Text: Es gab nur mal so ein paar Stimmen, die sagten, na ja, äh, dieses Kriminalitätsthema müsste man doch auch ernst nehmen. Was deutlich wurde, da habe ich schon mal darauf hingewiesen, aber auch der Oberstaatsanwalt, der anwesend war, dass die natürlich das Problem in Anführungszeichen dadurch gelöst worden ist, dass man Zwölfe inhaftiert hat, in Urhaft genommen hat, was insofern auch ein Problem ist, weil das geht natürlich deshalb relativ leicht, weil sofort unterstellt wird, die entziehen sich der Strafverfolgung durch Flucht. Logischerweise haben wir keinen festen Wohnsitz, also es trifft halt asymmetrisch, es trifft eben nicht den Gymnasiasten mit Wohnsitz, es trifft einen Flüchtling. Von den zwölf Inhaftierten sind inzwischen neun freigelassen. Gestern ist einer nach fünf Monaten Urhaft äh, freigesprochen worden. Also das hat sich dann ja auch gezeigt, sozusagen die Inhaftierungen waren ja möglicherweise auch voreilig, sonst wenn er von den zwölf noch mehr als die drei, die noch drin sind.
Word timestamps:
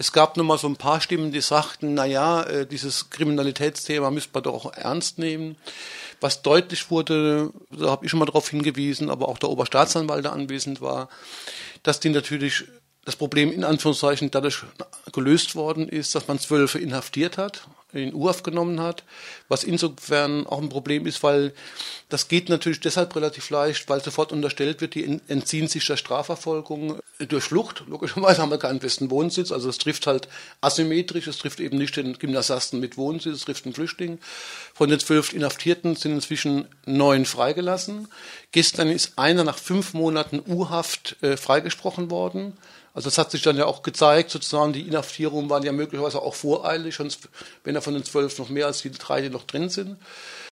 Es 0.00 0.12
gab 0.12 0.36
nur 0.36 0.46
mal 0.46 0.58
so 0.58 0.68
ein 0.68 0.76
paar 0.76 1.00
Stimmen, 1.00 1.32
die 1.32 1.40
sagten, 1.40 1.94
na 1.94 2.06
ja, 2.06 2.44
äh, 2.44 2.66
dieses 2.66 3.10
Kriminalitätsthema 3.10 4.12
müsste 4.12 4.30
man 4.32 4.44
doch 4.44 4.64
auch 4.64 4.72
ernst 4.72 5.18
nehmen. 5.18 5.56
Was 6.20 6.42
deutlich 6.42 6.90
wurde, 6.90 7.52
da 7.70 7.90
habe 7.90 8.04
ich 8.04 8.10
schon 8.10 8.20
mal 8.20 8.26
darauf 8.26 8.48
hingewiesen, 8.48 9.10
aber 9.10 9.28
auch 9.28 9.38
der 9.38 9.50
Oberstaatsanwalt, 9.50 10.24
der 10.24 10.32
anwesend 10.32 10.80
war, 10.80 11.08
dass 11.82 11.98
die 11.98 12.10
natürlich 12.10 12.64
das 13.04 13.16
Problem 13.16 13.50
in 13.50 13.64
Anführungszeichen 13.64 14.30
dadurch 14.30 14.64
gelöst 15.12 15.56
worden 15.56 15.88
ist, 15.88 16.14
dass 16.14 16.28
man 16.28 16.38
Zwölfe 16.38 16.78
inhaftiert 16.78 17.38
hat, 17.38 17.66
in 17.92 18.12
Urhaft 18.12 18.44
genommen 18.44 18.80
hat, 18.80 19.02
was 19.48 19.64
insofern 19.64 20.46
auch 20.46 20.60
ein 20.60 20.68
Problem 20.68 21.06
ist, 21.06 21.22
weil 21.22 21.54
das 22.08 22.28
geht 22.28 22.50
natürlich 22.50 22.80
deshalb 22.80 23.16
relativ 23.16 23.48
leicht, 23.48 23.88
weil 23.88 24.02
sofort 24.02 24.30
unterstellt 24.30 24.80
wird, 24.80 24.94
die 24.94 25.20
entziehen 25.26 25.68
sich 25.68 25.86
der 25.86 25.96
Strafverfolgung 25.96 26.98
durch 27.26 27.44
Flucht. 27.44 27.82
Logischerweise 27.88 28.40
haben 28.42 28.50
wir 28.50 28.58
keinen 28.58 28.80
festen 28.80 29.10
Wohnsitz, 29.10 29.50
also 29.50 29.68
es 29.68 29.78
trifft 29.78 30.06
halt 30.06 30.28
asymmetrisch, 30.60 31.26
es 31.26 31.38
trifft 31.38 31.58
eben 31.58 31.76
nicht 31.76 31.96
den 31.96 32.18
Gymnasiasten 32.18 32.78
mit 32.78 32.96
Wohnsitz, 32.96 33.34
es 33.34 33.44
trifft 33.44 33.64
einen 33.64 33.74
Flüchtling. 33.74 34.18
Von 34.74 34.88
den 34.88 35.00
zwölf 35.00 35.32
Inhaftierten 35.32 35.96
sind 35.96 36.12
inzwischen 36.12 36.68
neun 36.86 37.24
freigelassen. 37.24 38.08
Gestern 38.52 38.88
ist 38.88 39.18
einer 39.18 39.42
nach 39.42 39.58
fünf 39.58 39.94
Monaten 39.94 40.42
Urhaft 40.46 41.16
äh, 41.22 41.36
freigesprochen 41.36 42.10
worden. 42.10 42.56
Also 42.94 43.08
das 43.08 43.18
hat 43.18 43.30
sich 43.30 43.42
dann 43.42 43.56
ja 43.56 43.66
auch 43.66 43.82
gezeigt, 43.82 44.30
sozusagen 44.30 44.72
die 44.72 44.82
Inhaftierungen 44.82 45.50
waren 45.50 45.62
ja 45.62 45.72
möglicherweise 45.72 46.22
auch 46.22 46.34
voreilig, 46.34 46.96
sonst 46.96 47.28
wenn 47.64 47.74
er 47.74 47.82
von 47.82 47.94
den 47.94 48.04
zwölf 48.04 48.38
noch 48.38 48.48
mehr 48.48 48.66
als 48.66 48.82
die 48.82 48.90
drei, 48.90 49.20
die 49.20 49.30
noch 49.30 49.44
drin 49.44 49.68
sind. 49.68 49.96